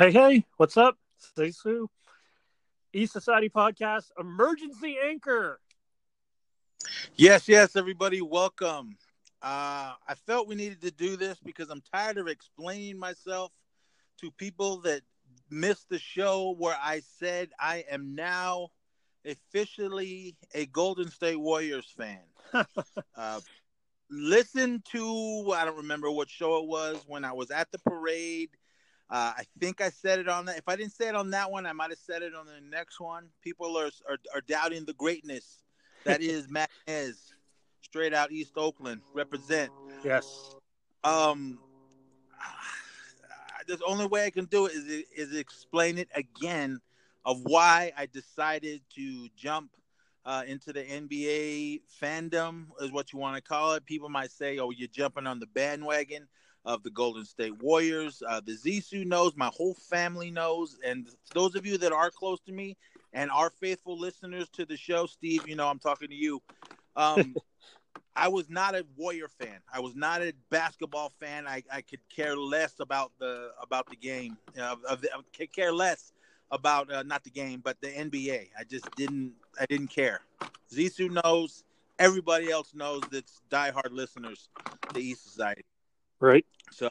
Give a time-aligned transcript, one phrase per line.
[0.00, 0.96] Hey, hey, what's up?
[1.18, 1.90] Stay Sue.
[2.94, 5.60] East Society Podcast, Emergency Anchor.
[7.16, 8.96] Yes, yes, everybody, welcome.
[9.42, 13.52] Uh, I felt we needed to do this because I'm tired of explaining myself
[14.22, 15.02] to people that
[15.50, 18.68] missed the show where I said I am now
[19.26, 22.22] officially a Golden State Warriors fan.
[23.18, 23.40] uh,
[24.08, 28.48] listen to, I don't remember what show it was when I was at the parade.
[29.10, 30.58] Uh, I think I said it on that.
[30.58, 32.60] If I didn't say it on that one, I might have said it on the
[32.70, 33.28] next one.
[33.42, 35.62] People are are, are doubting the greatness
[36.04, 37.34] that is Matt Nez,
[37.82, 39.72] straight out East Oakland, represent.
[40.04, 40.54] Yes.
[41.02, 41.58] Um,
[43.66, 46.80] the only way I can do it is is explain it again
[47.24, 49.70] of why I decided to jump
[50.24, 53.84] uh, into the NBA fandom, is what you want to call it.
[53.84, 56.28] People might say, "Oh, you're jumping on the bandwagon."
[56.64, 58.22] Of the Golden State Warriors.
[58.26, 62.40] Uh, the Zisu knows, my whole family knows, and those of you that are close
[62.40, 62.76] to me
[63.12, 66.42] and are faithful listeners to the show, Steve, you know I'm talking to you.
[66.96, 67.34] Um,
[68.16, 69.60] I was not a Warrior fan.
[69.72, 71.46] I was not a basketball fan.
[71.46, 74.36] I, I could care less about the about the game.
[74.58, 76.12] Uh, of, of, could care less
[76.50, 78.48] about uh, not the game, but the NBA.
[78.58, 79.32] I just didn't.
[79.60, 80.20] I didn't care.
[80.72, 81.64] Zisu knows.
[81.98, 84.48] Everybody else knows that's diehard listeners
[84.94, 85.64] The East Society.
[86.20, 86.44] Right.
[86.70, 86.90] So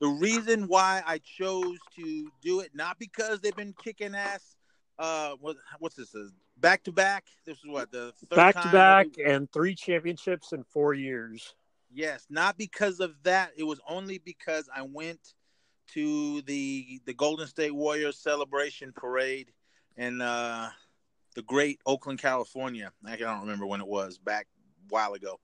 [0.00, 4.56] the reason why I chose to do it, not because they've been kicking ass.
[4.98, 6.14] Uh, what, what's this?
[6.58, 7.24] Back to back.
[7.44, 11.54] This is what the back to back and three championships in four years.
[11.92, 13.50] Yes, not because of that.
[13.56, 15.34] It was only because I went
[15.92, 19.52] to the the Golden State Warriors celebration parade
[19.96, 20.70] in uh,
[21.34, 22.90] the great Oakland, California.
[23.04, 24.46] I don't remember when it was back
[24.90, 25.38] a while ago.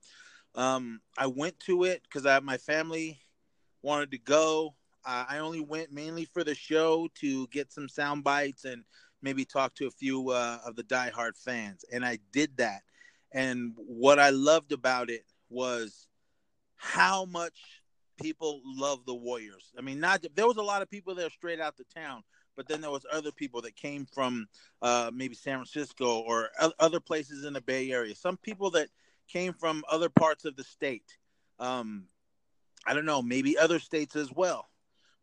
[0.55, 3.21] Um, I went to it because I my family
[3.83, 4.75] wanted to go.
[5.05, 8.85] I only went mainly for the show to get some sound bites and
[9.21, 12.83] maybe talk to a few uh, of the diehard fans, and I did that.
[13.33, 16.07] And what I loved about it was
[16.77, 17.59] how much
[18.21, 19.73] people love the Warriors.
[19.77, 22.23] I mean, not there was a lot of people there straight out the town,
[22.57, 24.47] but then there was other people that came from
[24.83, 28.15] uh, maybe San Francisco or other places in the Bay Area.
[28.15, 28.89] Some people that
[29.29, 31.17] came from other parts of the state.
[31.59, 32.05] Um,
[32.87, 34.69] I don't know, maybe other states as well.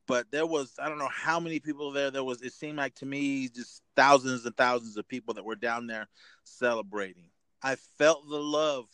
[0.07, 2.09] But there was, I don't know how many people there.
[2.09, 5.55] There was, it seemed like to me, just thousands and thousands of people that were
[5.55, 6.07] down there
[6.43, 7.29] celebrating.
[7.61, 8.87] I felt the love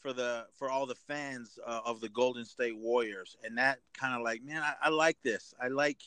[0.00, 4.14] for the for all the fans uh, of the Golden State Warriors, and that kind
[4.14, 5.54] of like, man, I, I, like this.
[5.62, 5.98] I like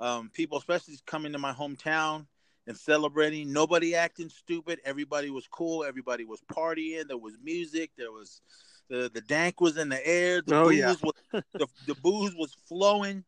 [0.00, 2.26] um, people, especially coming to my hometown
[2.66, 3.52] and celebrating.
[3.52, 4.80] Nobody acting stupid.
[4.84, 5.84] Everybody was cool.
[5.84, 7.08] Everybody was partying.
[7.08, 7.90] There was music.
[7.96, 8.40] There was
[8.88, 10.42] the the dank was in the air.
[10.42, 10.94] The oh, booze yeah.
[11.02, 13.24] was the, the booze was flowing,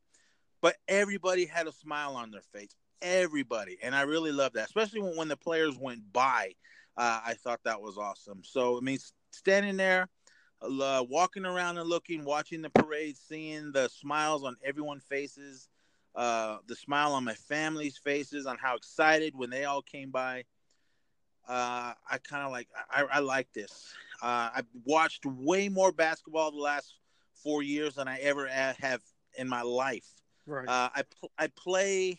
[0.60, 2.74] but everybody had a smile on their face.
[3.02, 6.52] Everybody, and I really love that, especially when, when the players went by.
[6.96, 8.40] Uh, I thought that was awesome.
[8.42, 8.98] So I mean,
[9.30, 10.08] standing there,
[10.62, 15.68] uh, walking around and looking, watching the parade, seeing the smiles on everyone's faces
[16.16, 20.44] uh, the smile on my family's faces, on how excited when they all came by.
[21.46, 23.94] Uh, I kind of like I, I, like this.
[24.20, 26.94] Uh, I've watched way more basketball the last
[27.34, 29.00] four years than I ever have
[29.38, 30.08] in my life.
[30.46, 30.66] Right.
[30.66, 31.02] Uh, I
[31.38, 32.18] I play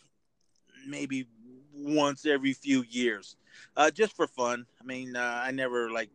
[0.87, 1.27] maybe
[1.73, 3.35] once every few years,
[3.75, 4.65] uh, just for fun.
[4.79, 6.09] I mean, uh, I never like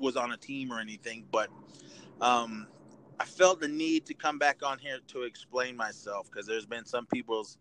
[0.00, 1.48] was on a team or anything, but
[2.20, 2.66] um,
[3.20, 6.84] I felt the need to come back on here to explain myself because there's been
[6.84, 7.58] some people's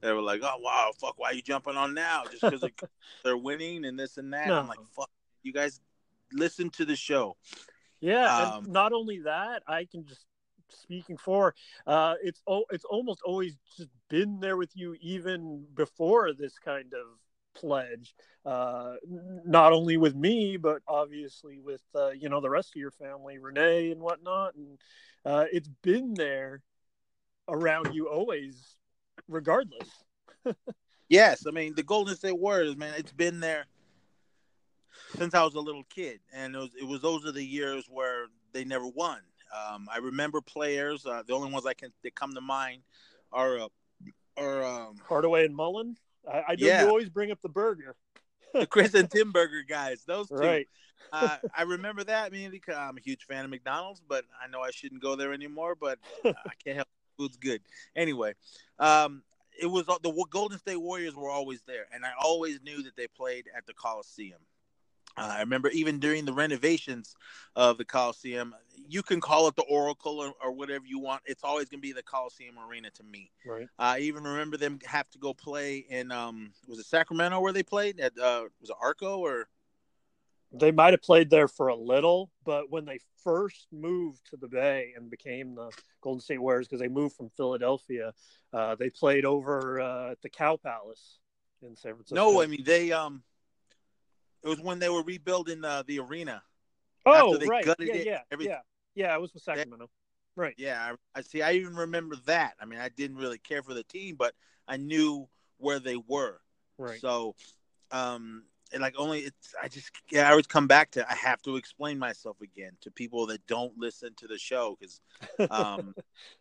[0.00, 2.24] that were like, "Oh wow, fuck, why are you jumping on now?
[2.30, 2.62] Just because
[3.24, 4.60] they're winning and this and that." No.
[4.60, 5.10] I'm like, "Fuck,
[5.42, 5.80] you guys
[6.32, 7.36] listen to the show."
[8.00, 10.24] Yeah, um, and not only that, I can just
[10.72, 11.54] speaking for
[11.86, 16.92] uh, it's oh, it's almost always just been there with you even before this kind
[16.94, 17.18] of
[17.54, 18.14] pledge
[18.46, 18.94] uh,
[19.44, 23.38] not only with me but obviously with uh, you know the rest of your family
[23.38, 24.54] renee and whatnot.
[24.54, 24.78] And
[25.24, 26.62] uh, it's been there
[27.48, 28.76] around you always
[29.28, 29.88] regardless.
[31.08, 31.44] Yes.
[31.44, 33.66] I mean the golden state warriors man it's been there
[35.18, 36.20] since i was a little kid.
[36.32, 39.18] And it was, it was those are the years where they never won.
[39.52, 42.82] Um, i remember players uh, the only ones i can that come to mind
[43.32, 43.68] are uh,
[44.36, 45.96] are um, hardaway and Mullin
[46.28, 46.82] I, I know yeah.
[46.82, 47.96] you always bring up the burger.
[48.54, 50.36] the Chris and Tim Burger guys, those two.
[50.36, 50.68] Right.
[51.12, 54.60] uh, I remember that mainly because I'm a huge fan of McDonald's, but I know
[54.60, 55.74] I shouldn't go there anymore.
[55.74, 56.32] But I
[56.62, 57.22] can't help it.
[57.22, 57.62] food's good.
[57.96, 58.34] Anyway,
[58.78, 59.22] um,
[59.60, 63.06] it was the Golden State Warriors were always there, and I always knew that they
[63.06, 64.40] played at the Coliseum.
[65.16, 67.14] Uh, I remember even during the renovations
[67.56, 68.54] of the Coliseum,
[68.88, 71.22] you can call it the Oracle or, or whatever you want.
[71.26, 73.30] It's always going to be the Coliseum Arena to me.
[73.44, 73.66] Right.
[73.78, 77.62] I even remember them have to go play in um was it Sacramento where they
[77.62, 79.48] played at uh was it Arco or
[80.52, 84.48] they might have played there for a little, but when they first moved to the
[84.48, 85.70] Bay and became the
[86.00, 88.12] Golden State Warriors, because they moved from Philadelphia,
[88.52, 91.18] uh, they played over uh, at the Cow Palace
[91.62, 92.16] in San Francisco.
[92.16, 93.22] No, I mean they um,
[94.42, 96.42] it was when they were rebuilding uh, the arena.
[97.06, 98.56] Oh, right, yeah, it, yeah, everything.
[98.94, 99.14] yeah, yeah.
[99.14, 99.88] It was with Sacramento,
[100.36, 100.54] right?
[100.58, 101.42] Yeah, I, I see.
[101.42, 102.54] I even remember that.
[102.60, 104.34] I mean, I didn't really care for the team, but
[104.68, 105.28] I knew
[105.58, 106.40] where they were.
[106.78, 107.00] Right.
[107.00, 107.34] So,
[107.90, 111.42] um, and like only it's I just yeah, I always come back to I have
[111.42, 115.00] to explain myself again to people that don't listen to the show because
[115.50, 115.94] um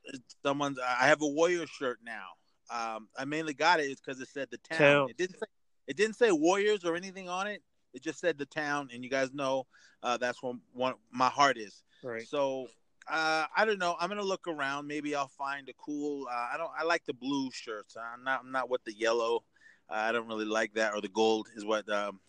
[0.43, 2.27] someone's I have a Warrior shirt now.
[2.69, 4.79] Um I mainly got it because it said the town.
[4.79, 5.09] town.
[5.09, 5.45] It didn't say
[5.87, 7.63] it didn't say Warriors or anything on it.
[7.93, 9.65] It just said the town and you guys know
[10.03, 11.83] uh that's what one my heart is.
[12.03, 12.27] Right.
[12.27, 12.67] So
[13.11, 13.95] uh, I don't know.
[13.99, 14.87] I'm gonna look around.
[14.87, 16.27] Maybe I'll find a cool.
[16.31, 16.69] Uh, I don't.
[16.77, 17.97] I like the blue shirts.
[17.97, 18.41] I'm not.
[18.43, 19.43] I'm not with the yellow.
[19.89, 22.19] I don't really like that, or the gold is what um,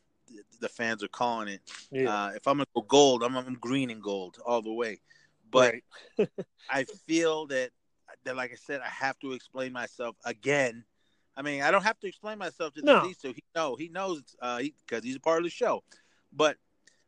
[0.60, 1.60] the fans are calling it.
[1.90, 2.14] Yeah.
[2.14, 5.00] Uh, if I'm gonna go gold, I'm, I'm green and gold all the way.
[5.50, 5.74] But
[6.18, 6.28] right.
[6.70, 7.70] I feel that
[8.24, 10.84] that, like I said, I have to explain myself again.
[11.40, 13.10] I mean, I don't have to explain myself to no.
[13.18, 13.32] two.
[13.32, 15.82] he know he knows because uh, he, he's a part of the show.
[16.34, 16.58] But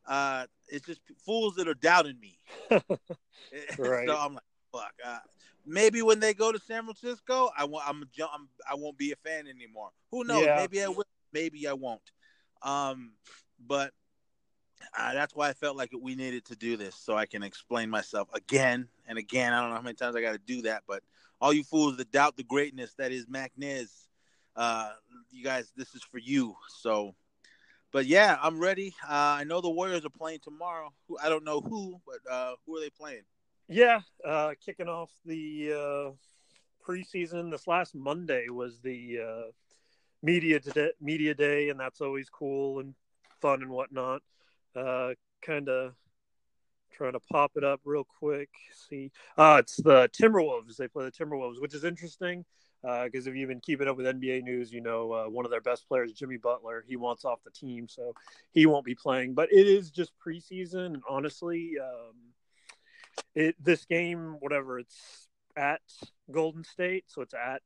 [0.06, 2.38] uh, it's just fools that are doubting me.
[3.78, 4.08] right.
[4.08, 4.42] so I'm like,
[4.72, 4.92] fuck.
[5.04, 5.18] Uh,
[5.66, 7.86] maybe when they go to San Francisco, I won't.
[7.86, 9.90] I'm, I'm I won't be a fan anymore.
[10.10, 10.46] Who knows?
[10.46, 10.56] Yeah.
[10.56, 11.04] Maybe I will.
[11.34, 12.00] Maybe I won't.
[12.62, 13.12] Um,
[13.66, 13.92] but
[14.96, 17.90] uh, that's why I felt like we needed to do this so I can explain
[17.90, 19.52] myself again and again.
[19.52, 21.02] I don't know how many times I got to do that, but
[21.38, 23.90] all you fools that doubt the greatness that is MacNez,
[24.56, 24.90] uh,
[25.30, 26.54] you guys, this is for you.
[26.68, 27.14] So,
[27.92, 28.94] but yeah, I'm ready.
[29.04, 30.92] Uh, I know the Warriors are playing tomorrow.
[31.22, 33.22] I don't know who, but uh, who are they playing?
[33.68, 36.10] Yeah, uh, kicking off the uh,
[36.86, 37.50] preseason.
[37.50, 39.50] This last Monday was the uh,
[40.22, 42.94] media day, media day, and that's always cool and
[43.40, 44.22] fun and whatnot.
[44.74, 45.10] Uh,
[45.42, 45.94] kind of
[46.92, 48.50] trying to pop it up real quick.
[48.88, 50.76] See, uh, it's the Timberwolves.
[50.76, 52.44] They play the Timberwolves, which is interesting
[52.82, 55.50] because uh, if you've been keeping up with NBA news, you know uh, one of
[55.50, 58.12] their best players, Jimmy Butler, he wants off the team, so
[58.50, 59.34] he won't be playing.
[59.34, 60.86] But it is just preseason.
[60.86, 62.14] and Honestly, um,
[63.34, 65.82] it this game, whatever it's at
[66.30, 67.62] Golden State, so it's at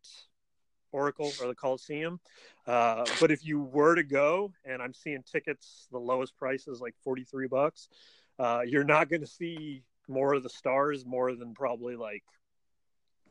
[0.93, 2.21] Oracle or the Coliseum.
[2.67, 6.81] Uh, but if you were to go, and I'm seeing tickets, the lowest price is
[6.81, 7.89] like 43 bucks.
[8.39, 12.25] Uh, you're not going to see more of the stars, more than probably like,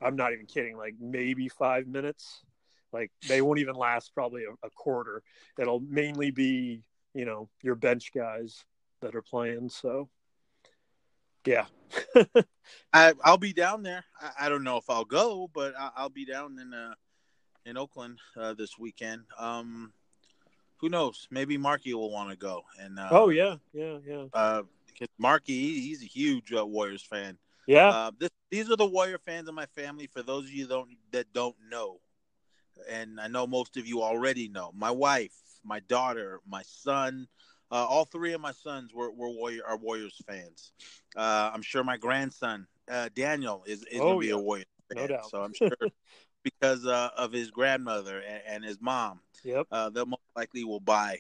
[0.02, 2.44] I'm not even kidding, like maybe five minutes.
[2.92, 5.22] Like they won't even last probably a, a quarter.
[5.60, 6.84] It'll mainly be,
[7.14, 8.64] you know, your bench guys
[9.02, 9.70] that are playing.
[9.70, 10.10] So
[11.46, 11.66] yeah.
[12.94, 14.04] I I'll be down there.
[14.20, 16.94] I, I, don't know if I'll go, but I, will be down in uh
[17.66, 19.24] in Oakland uh, this weekend.
[19.38, 19.92] Um,
[20.78, 21.28] who knows?
[21.32, 22.64] Maybe Marky will want to go.
[22.80, 24.26] And uh, oh yeah, yeah, yeah.
[24.34, 24.64] Uh,
[25.18, 27.38] Marky, he's a huge uh, Warriors fan.
[27.68, 27.90] Yeah.
[27.90, 30.08] Uh, this, these are the Warrior fans in my family.
[30.08, 32.00] For those of you don't that don't know,
[32.90, 37.28] and I know most of you already know, my wife, my daughter, my son,
[37.72, 40.72] uh, all three of my sons were, were Warrior are Warriors fans.
[41.16, 44.34] Uh, I'm sure my grandson uh, Daniel is, is oh, gonna be yeah.
[44.34, 45.04] a Warrior fan.
[45.04, 45.30] No doubt.
[45.30, 45.72] So I'm sure
[46.44, 49.20] because uh, of his grandmother and, and his mom.
[49.44, 49.68] Yep.
[49.72, 51.20] Uh, they most likely will buy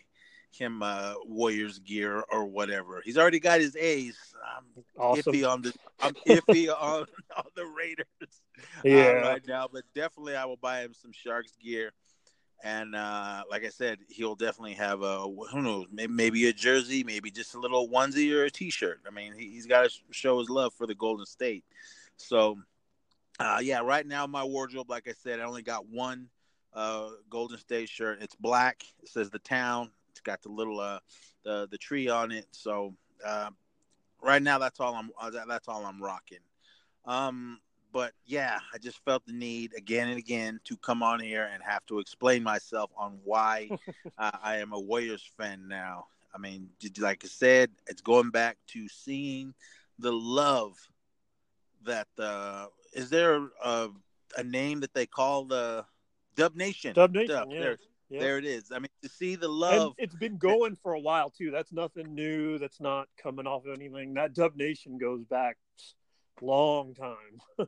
[0.51, 3.01] him uh, Warriors gear or whatever.
[3.03, 4.17] He's already got his A's.
[4.45, 5.33] I'm awesome.
[5.33, 9.11] iffy on the I'm iffy on, on the Raiders uh, yeah.
[9.11, 11.91] right now, but definitely I will buy him some Sharks gear.
[12.63, 17.03] And uh, like I said, he'll definitely have a who knows maybe, maybe a jersey,
[17.03, 19.01] maybe just a little onesie or a T-shirt.
[19.07, 21.63] I mean, he, has got to show his love for the Golden State.
[22.17, 22.57] So
[23.39, 26.29] uh, yeah, right now my wardrobe, like I said, I only got one
[26.73, 28.19] uh, Golden State shirt.
[28.21, 28.83] It's black.
[29.03, 29.91] It says the town.
[30.09, 30.99] It's got the little uh,
[31.43, 32.47] the the tree on it.
[32.51, 33.49] So uh,
[34.25, 36.39] right now, that's all I'm uh, that's all I'm rocking.
[37.05, 37.59] Um,
[37.93, 41.63] but yeah, I just felt the need again and again to come on here and
[41.63, 43.69] have to explain myself on why
[44.17, 46.07] uh, I am a Warriors fan now.
[46.33, 49.53] I mean, like I said, it's going back to seeing
[49.99, 50.75] the love
[51.85, 53.89] that uh, is there a,
[54.37, 55.85] a name that they call the
[56.35, 56.93] Dub Nation?
[56.93, 57.35] Dub Nation.
[57.35, 57.47] Dub.
[57.49, 57.75] Yeah.
[58.09, 58.19] Yeah.
[58.19, 58.71] there it is.
[58.71, 59.93] I mean, to see the love.
[59.97, 61.51] And it's been going for a while too.
[61.51, 62.57] That's nothing new.
[62.57, 64.13] That's not coming off of anything.
[64.13, 65.57] That Dub Nation goes back
[66.41, 67.67] long time.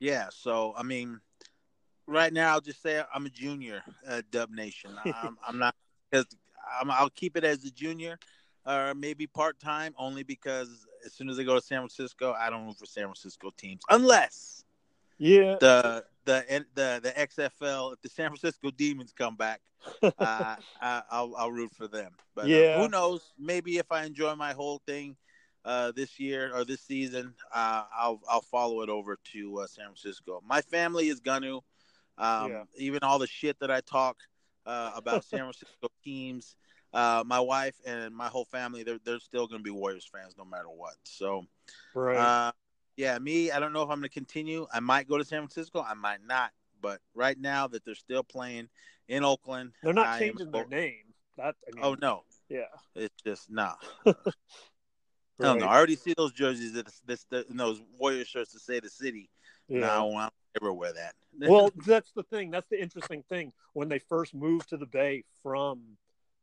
[0.00, 0.28] yeah.
[0.30, 1.20] So I mean,
[2.06, 4.92] right now I'll just say I'm a junior uh, Dub Nation.
[5.04, 5.74] I'm, I'm not
[6.10, 6.26] because
[6.80, 8.18] i will keep it as a junior
[8.66, 12.50] or maybe part time, only because as soon as I go to San Francisco, I
[12.50, 14.64] don't root for San Francisco teams unless
[15.18, 19.60] yeah the the the the XFL if the San Francisco Demons come back,
[20.02, 20.10] uh,
[20.80, 22.12] I, will I'll root for them.
[22.34, 23.32] But yeah, uh, who knows?
[23.38, 25.16] Maybe if I enjoy my whole thing.
[25.64, 29.86] Uh, this year or this season, uh, I'll I'll follow it over to uh, San
[29.86, 30.40] Francisco.
[30.46, 31.62] My family is gonna, um,
[32.18, 32.62] yeah.
[32.78, 34.16] even all the shit that I talk
[34.64, 36.54] uh, about San Francisco teams
[36.96, 40.34] uh, my wife and my whole family, they're they're still going to be Warriors fans
[40.38, 40.94] no matter what.
[41.04, 41.44] So,
[41.94, 42.52] right.
[42.96, 44.66] Yeah, me, I don't know if I'm going to continue.
[44.72, 45.84] I might go to San Francisco.
[45.86, 46.50] I might not.
[46.80, 48.68] But right now that they're still playing
[49.08, 51.04] in Oakland, they're not I changing their name.
[51.36, 53.74] That I oh, mean, oh no, yeah, it's just nah.
[54.06, 54.12] I
[55.38, 55.66] don't know.
[55.66, 59.28] I already see those jerseys that this, those Warrior shirts to say the city.
[59.68, 59.80] Yeah.
[59.80, 61.14] No, I will never wear that.
[61.38, 62.50] well, that's the thing.
[62.50, 63.52] That's the interesting thing.
[63.74, 65.82] When they first moved to the Bay from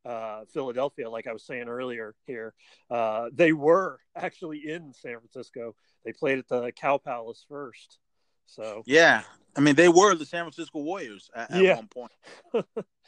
[0.05, 2.53] uh, Philadelphia, like I was saying earlier here,
[2.89, 5.75] uh, they were actually in San Francisco.
[6.05, 7.99] They played at the Cow Palace first.
[8.45, 9.23] So yeah,
[9.55, 11.75] I mean they were the San Francisco Warriors at, at yeah.
[11.75, 12.11] one point.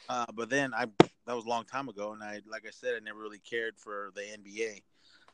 [0.08, 0.86] uh, but then I
[1.26, 3.74] that was a long time ago, and I like I said I never really cared
[3.78, 4.82] for the NBA.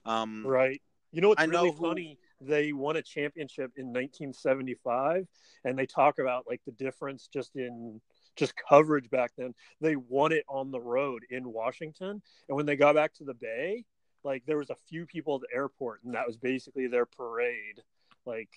[0.04, 0.80] Um, right.
[1.12, 2.18] You know what's I really know funny?
[2.40, 2.46] Who...
[2.46, 5.28] They won a championship in 1975,
[5.64, 8.00] and they talk about like the difference just in
[8.36, 9.54] just coverage back then.
[9.80, 13.34] They won it on the road in Washington, and when they got back to the
[13.34, 13.84] Bay,
[14.24, 17.82] like there was a few people at the airport, and that was basically their parade,
[18.24, 18.50] like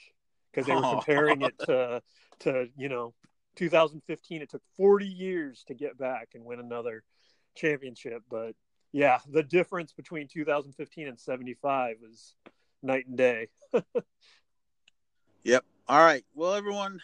[0.52, 2.02] because they were comparing it to
[2.40, 3.14] to you know
[3.56, 4.42] 2015.
[4.42, 7.04] It took 40 years to get back and win another
[7.56, 8.56] championship, but
[8.96, 12.36] yeah, the difference between 2015 and 75 was
[12.82, 13.50] night and day.
[15.44, 15.66] yep.
[15.90, 16.24] All right.
[16.34, 17.02] Well, everyone,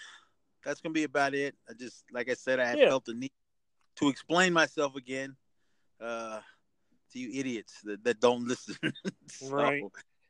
[0.63, 1.55] that's gonna be about it.
[1.69, 2.89] I just like I said, I had yeah.
[2.89, 3.31] felt the need
[3.97, 5.35] to explain myself again
[6.01, 6.39] uh,
[7.11, 8.75] to you idiots that, that don't listen.
[9.27, 9.83] so, right.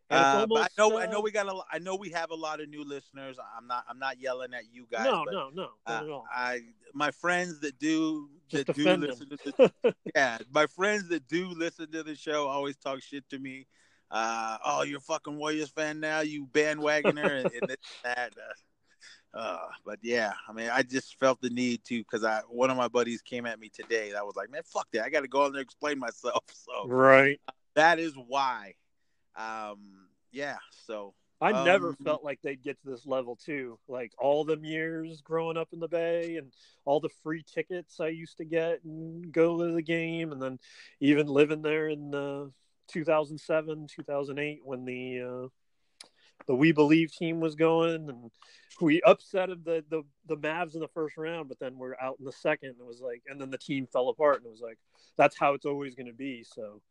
[0.10, 2.36] Uh, almost, I know, uh, I know we got a, I know we have a
[2.36, 3.38] lot of new listeners.
[3.58, 5.06] I'm not, I'm not yelling at you guys.
[5.06, 6.60] No, no, no, uh, I,
[6.94, 11.48] my friends that do, that Just do listen to, the, yeah, my friends that do
[11.48, 13.68] listen to the show always talk shit to me.
[14.10, 18.34] Uh, oh, you're a fucking Warriors fan now, you bandwagoner, and, and this, that.
[19.34, 22.78] Uh, but yeah, I mean, I just felt the need to because I one of
[22.78, 24.12] my buddies came at me today.
[24.12, 25.06] That was like, man, fuck that.
[25.06, 26.44] I got to go out there and explain myself.
[26.54, 27.40] So right,
[27.76, 28.76] that is why.
[29.36, 30.58] Um, yeah.
[30.86, 33.80] So I um, never felt like they'd get to this level too.
[33.88, 36.54] Like all them years growing up in the Bay and
[36.86, 40.60] all the free tickets I used to get and go to the game, and then
[41.00, 42.46] even living there in uh,
[42.90, 45.48] 2007, 2008 when the uh,
[46.48, 48.32] the We Believe team was going, and
[48.80, 52.26] we upset the the the Mavs in the first round, but then we're out in
[52.26, 52.76] the second.
[52.80, 54.78] It was like, and then the team fell apart, and it was like,
[55.18, 56.44] that's how it's always going to be.
[56.44, 56.82] So,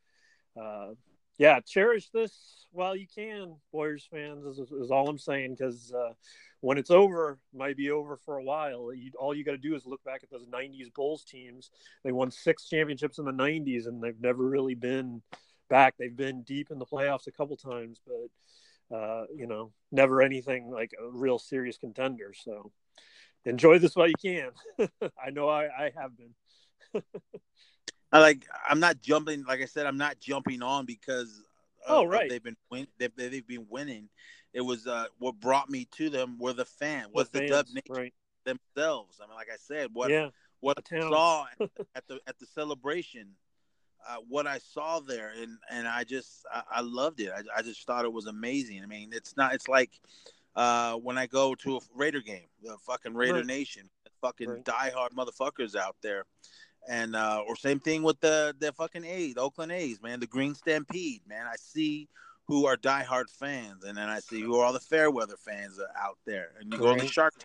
[0.61, 0.95] uh,
[1.39, 4.45] yeah, cherish this while you can, Warriors fans.
[4.47, 6.13] Is, is all I'm saying because uh,
[6.61, 8.93] when it's over, it might be over for a while.
[8.93, 11.71] You, all you got to do is look back at those '90s Bulls teams.
[12.05, 15.23] They won six championships in the '90s, and they've never really been
[15.69, 15.95] back.
[15.99, 18.29] They've been deep in the playoffs a couple times, but
[18.95, 22.33] uh, you know, never anything like a real serious contender.
[22.35, 22.73] So
[23.45, 24.51] enjoy this while you can.
[25.25, 27.03] I know I, I have been.
[28.13, 28.45] I like.
[28.69, 29.45] I'm not jumping.
[29.45, 31.43] Like I said, I'm not jumping on because.
[31.87, 32.29] oh right.
[32.29, 32.87] They've been win.
[32.99, 34.09] They've, they've been winning.
[34.53, 37.07] It was uh, what brought me to them were the fan.
[37.13, 38.15] Was the, the Dub Nation right.
[38.45, 39.21] themselves.
[39.23, 40.31] I mean, like I said, what yeah.
[40.59, 41.47] what I saw
[41.95, 43.29] at the at the celebration
[44.09, 47.31] uh, what I saw there, and and I just I, I loved it.
[47.35, 48.83] I, I, just thought it was amazing.
[48.83, 49.55] I mean, it's not.
[49.55, 49.91] It's like
[50.57, 53.47] uh, when I go to a Raider game, the fucking Raider right.
[53.47, 53.89] Nation,
[54.21, 54.65] fucking right.
[54.65, 56.25] diehard motherfuckers out there,
[56.89, 60.27] and uh, or same thing with the the fucking A's, the Oakland A's, man, the
[60.27, 61.47] Green Stampede, man.
[61.47, 62.09] I see
[62.47, 66.19] who are diehard fans, and then I see who are all the Fairweather fans out
[66.27, 66.95] there, and you right.
[66.95, 67.45] go to the Shark you,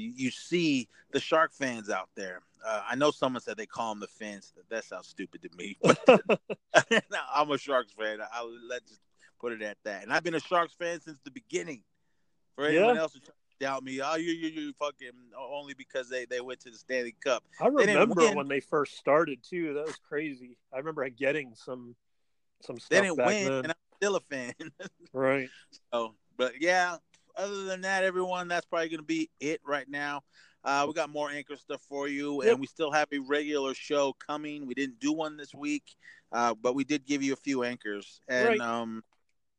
[0.00, 2.42] you see the Shark fans out there.
[2.66, 4.52] Uh, I know someone said they call them the fans.
[4.68, 5.76] That sounds stupid to me.
[5.80, 5.98] but
[7.34, 8.18] I'm a Sharks fan.
[8.32, 8.98] I'll let's
[9.40, 10.02] put it at that.
[10.02, 11.82] And I've been a Sharks fan since the beginning.
[12.56, 13.02] For anyone yeah.
[13.02, 13.20] else to
[13.60, 17.14] doubt me, oh, you, you, you fucking only because they, they went to the Stanley
[17.22, 17.44] Cup.
[17.60, 19.74] I remember when they first started too.
[19.74, 20.56] That was crazy.
[20.72, 21.94] I remember getting some
[22.62, 22.88] some stuff.
[22.88, 23.52] They didn't win, then.
[23.58, 24.54] and I'm still a fan.
[25.12, 25.48] right.
[25.92, 26.96] So, but yeah,
[27.38, 30.22] other than that, everyone, that's probably going to be it right now.
[30.64, 34.14] Uh, we got more anchor stuff for you, and we still have a regular show
[34.14, 34.66] coming.
[34.66, 35.84] We didn't do one this week,
[36.32, 38.20] uh, but we did give you a few anchors.
[38.28, 38.60] And right.
[38.60, 39.04] um,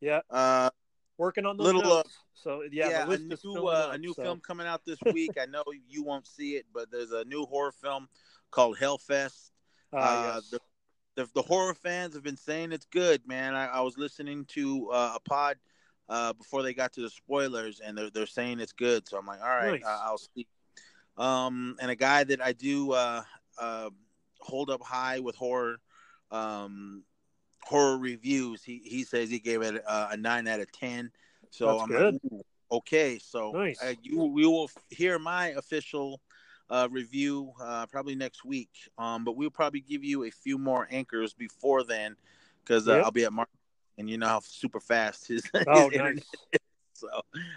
[0.01, 0.69] yeah, uh,
[1.17, 1.81] working on the little.
[1.83, 2.17] Uh, notes.
[2.33, 4.23] so yeah, yeah a new uh, a new so.
[4.23, 5.31] film coming out this week.
[5.41, 8.07] I know you won't see it, but there's a new horror film
[8.51, 9.51] called Hellfest.
[9.93, 10.49] Ah, uh, yes.
[10.49, 10.59] the,
[11.15, 13.55] the, the horror fans have been saying it's good, man.
[13.55, 15.57] I, I was listening to uh, a pod
[16.09, 19.07] uh, before they got to the spoilers, and they're they're saying it's good.
[19.07, 19.83] So I'm like, all right, nice.
[19.85, 20.47] I'll see.
[21.17, 23.23] Um, and a guy that I do uh,
[23.59, 23.89] uh,
[24.39, 25.77] hold up high with horror
[26.31, 27.03] um,
[27.63, 31.11] horror reviews, he he says he gave it a, a nine out of ten.
[31.51, 32.19] So That's I'm good.
[32.31, 33.81] Like, okay, so nice.
[33.83, 36.21] uh, you we will hear my official
[36.69, 38.69] uh, review uh, probably next week.
[38.97, 42.15] Um, but we'll probably give you a few more anchors before then
[42.63, 43.05] because uh, yep.
[43.05, 43.49] I'll be at Mark,
[43.99, 46.25] and you know how super fast his, oh, his nice.
[46.93, 47.07] So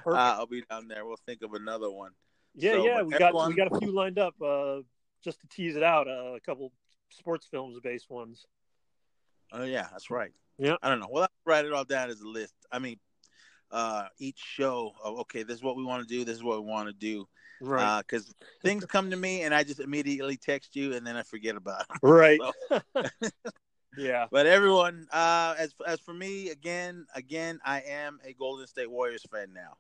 [0.07, 1.07] uh, I'll be down there.
[1.07, 2.11] We'll think of another one.
[2.55, 4.35] Yeah, so, yeah, we got we got a few lined up.
[4.43, 4.81] Uh,
[5.25, 6.73] just to tease it out, uh, a couple
[7.11, 8.45] sports films based ones.
[9.53, 10.33] Oh yeah, that's right.
[10.59, 11.09] Yeah, I don't know.
[11.11, 12.55] Well, I'll write it all down as a list.
[12.71, 12.99] I mean,
[13.71, 16.25] uh, each show of okay, this is what we want to do.
[16.25, 17.27] This is what we want to do.
[17.61, 18.03] Right.
[18.03, 21.23] Because uh, things come to me and I just immediately text you and then I
[21.23, 21.99] forget about them.
[22.03, 22.41] Right.
[23.97, 24.27] yeah.
[24.31, 29.25] But everyone, uh, as as for me, again, again, I am a Golden State Warriors
[29.31, 29.77] fan now.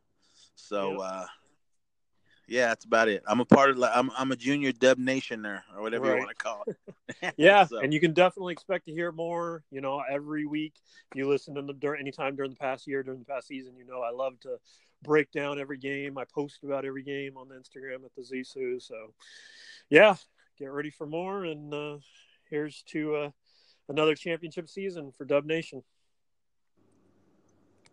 [0.54, 1.00] So.
[1.00, 1.26] uh
[2.48, 3.22] yeah, that's about it.
[3.26, 6.14] I'm a part of I'm I'm a junior Dub Nationer or whatever right.
[6.14, 7.34] you want to call it.
[7.38, 7.78] yeah, so.
[7.78, 9.62] and you can definitely expect to hear more.
[9.70, 10.74] You know, every week.
[11.12, 13.46] If you listen to them during any time during the past year, during the past
[13.46, 14.58] season, you know I love to
[15.02, 16.18] break down every game.
[16.18, 18.80] I post about every game on the Instagram at the Zisu.
[18.82, 19.14] So,
[19.90, 20.16] yeah,
[20.58, 21.44] get ready for more.
[21.44, 21.98] And uh,
[22.50, 23.30] here's to uh,
[23.92, 25.82] another championship season for Dub Nation.